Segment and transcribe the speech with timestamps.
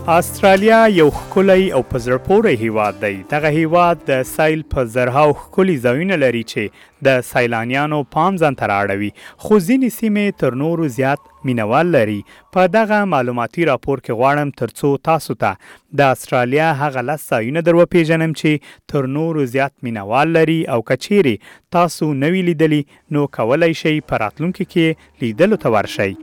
[0.10, 5.76] استرالیا یو خولي او پزړه پورې هیواد دی دغه هیواد د سایل په زرهاو خولي
[5.84, 9.12] زوینه لري چې د سیلانیانو پام ځان تر اړوي
[9.44, 12.18] خو ځینې سیمې تر نورو زیات مینوال لري
[12.58, 17.86] په دغه معلوماتي راپور کې غواړم ترڅو تاسو ته د استرالیا هغه لس ځایونه درو
[17.98, 21.36] پیژنم چې تر نورو زیات مینوال لري او کچيري
[21.78, 22.82] تاسو نوې لیدلی
[23.18, 26.14] نو کولای شئ په راتلونکو کې لیدلو ته ورشئ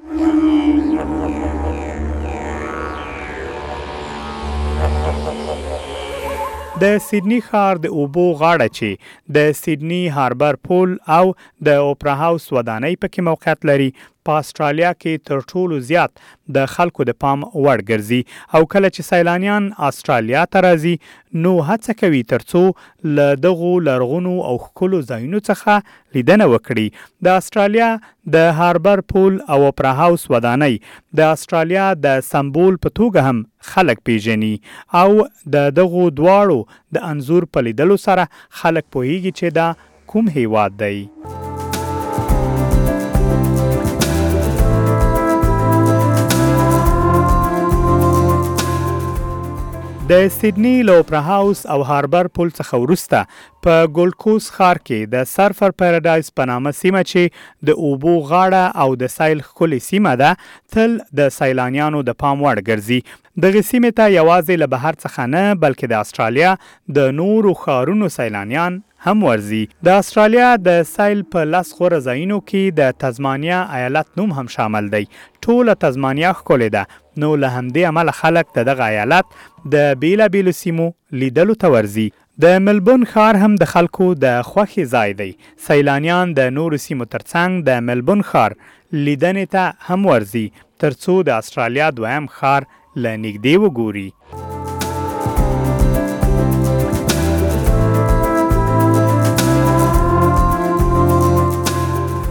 [6.82, 8.88] د سیدنی ښار د اوبو غاړه چې
[9.36, 11.24] د سیدنی هاربر پول او
[11.66, 13.90] د اوپرا هاوس ودانۍ پکې موقعیت لري
[14.28, 16.22] په استرالیا کې تر ټولو زیات
[16.56, 20.94] د خلکو د پام وړ ګرځي او کله چې سیلانیان استرالیا ته راځي
[21.44, 22.62] نو هڅه کوي ترڅو
[23.18, 27.88] ل دغو لرغونو او خلکو ځایونو څخه لیدنه وکړي د استرالیا
[28.36, 30.78] د هاربر پول او اپرا هاوس ودانۍ
[31.22, 33.44] د استرالیا د سمبول په توګه هم
[33.74, 34.52] خلک پیژني
[35.04, 35.08] او
[35.58, 38.28] د دغو دواړو د انزور په لیدلو سره
[38.62, 39.68] خلک پوهیږي چې دا
[40.14, 40.96] کوم هیواد دی
[50.10, 55.74] د سیدنی لوپرا هاوس او هاربر پل څخه ورسته په ګولکوس ښار کې د سرفر
[55.82, 60.32] پیراډایز په نامه سیمه چې د اوبو غاړه او د سایل خولي سیمه ده
[60.76, 65.44] تل د سیلانیانو د پام وړ ګرځي د غسیمه ته یوازې له بهر څخه نه
[65.52, 66.54] بلکې د استرالیا
[67.00, 72.76] د نورو ښارونو سیلانیان هم ورزي د استرالیا د سایل په لاس خور ځایونو کې
[72.80, 75.02] د تزمانیا ایالت نوم هم شامل دی
[75.46, 79.34] ټوله تزمانیا ښکلې ده نو له همدې عمل خلک د دغه ایالت
[79.74, 80.86] د بیلابیلو سیمو
[81.24, 82.06] لیدلو ته ورزي
[82.44, 85.30] د ملبون ښار هم د خلکو د خوخي ځای دی
[85.68, 88.56] سیلانیان د نورو سیمو ترڅنګ د ملبون ښار
[89.04, 90.46] لیدنې ته هم ورزي
[90.84, 92.70] ترڅو د استرالیا دویم ښار
[93.04, 94.08] لنیګ دی وګوري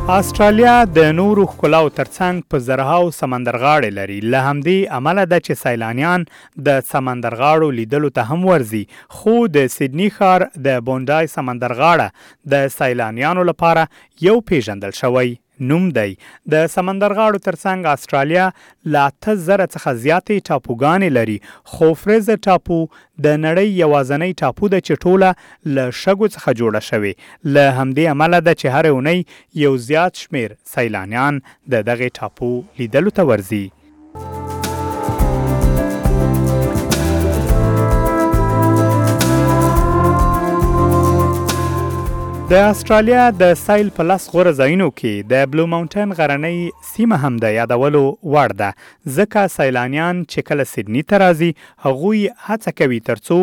[0.09, 6.25] استرالیا د نورو خلاو ترڅنګ په زرهاو سمندرغاړې لري له همدې عمله د چ سیلانیان
[6.67, 8.81] د سمندرغاړو لیدلو ته هم ورزي
[9.21, 13.87] خو د سیدنی ښار د بونډای سمندرغاړه د سیلانیانو لپاره
[14.29, 16.15] یو پیژندل شوی نوم دی
[16.53, 18.47] د سمندرغاړو ترڅنګ استرالیا
[18.95, 21.37] لا 3000 څخه زیاتې ټاپوګانې لري
[21.73, 22.79] خو فریز ټاپو
[23.27, 25.31] د نړۍ یوازنۍ ټاپو د چټوله
[25.77, 27.13] ل شګو څخه جوړه شوې
[27.53, 29.17] ل همدې عمله د چهره ونی
[29.65, 31.41] یو زیات شمیر سیلانیان
[31.75, 32.51] د دغه ټاپو
[32.83, 33.63] لیدلو ته ورځي
[42.55, 46.59] د استرالیا د سایل په لاس غوره ځایونو کې د بلو ماونټن غرنۍ
[46.91, 48.03] سیمه هم د یادولو
[48.35, 51.49] وړ ده ځکه سیلانیان چې کله سیدنی ته راځي
[51.87, 53.39] هغوی هڅه کوي ترڅو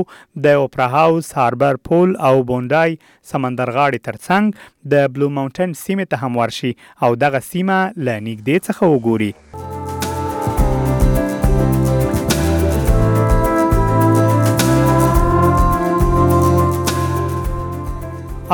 [0.46, 2.96] د اوپرا هاوس هاربر پول او بونډای
[3.32, 6.72] سمندرغاړي ترڅنګ د بلو ماونټن سیمه ته هم ورشي
[7.08, 9.30] او دغه سیمه لنیګ دې څخه وګوري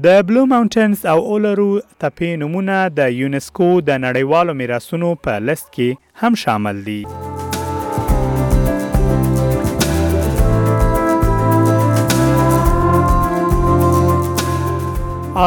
[0.05, 6.25] د بلو ماونټنز او اولرو تپې نمونه د یونسکو د نړیوالو میراثونو په لیست کې
[6.25, 7.03] هم شامل دي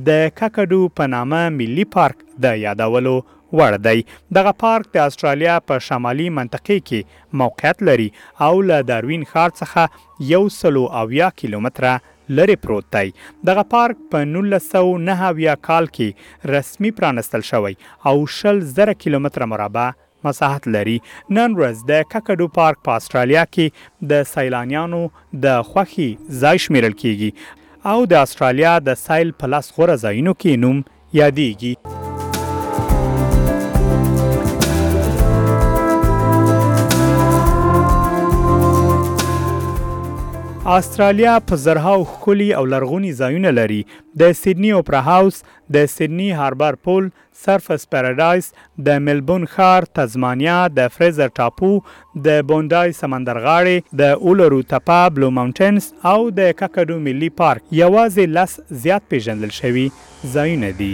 [0.07, 3.13] د کاکډو په نامه ملي پارک د یادولو
[3.61, 4.03] وړ دی
[4.39, 8.09] دغه پارک د استرالیا په شمالي منطقې کې موقعیت لري
[8.47, 9.87] او له داروین ښار څخه
[10.31, 11.93] 100 کیلومتره
[12.29, 13.13] لري پروت دی
[13.45, 17.73] دغه پارک په 1909 کال کې رسمي پرانستل شوی
[18.11, 19.89] او شل زره کیلومتر مربع
[20.27, 20.95] مساحت لري
[21.29, 25.01] نن ورځ د کاکډو پارک په استرالیا کې د سیلانیانو
[25.47, 26.07] د خوخي
[26.45, 30.81] ځای شمیرل کیږي او د استرالیا د سایل پلاس غوړه ځایونو کې نوم
[31.23, 32.02] یادېږي
[40.77, 43.79] آسترالیا په زرهاو خولي او لرغونی ځایونه لري
[44.21, 45.35] د سیدنی اوپرا هاوس
[45.75, 47.09] د سیدنی هاربر پول
[47.43, 48.49] سرفس پیراډایس
[48.87, 51.71] د ملبون ښار تزمانیا د فریزر ټاپو
[52.27, 58.59] د بوندای سمندرغاړي د اولرو تپا بلو ماونټنز او د کاکادو ملي پارک یوازې لس
[58.87, 59.85] زیات پیژندل شوی
[60.37, 60.93] ځایونه دي